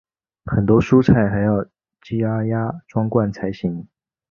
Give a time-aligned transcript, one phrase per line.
[0.45, 1.63] 很多蔬菜还要
[2.01, 3.87] 加压装罐才行。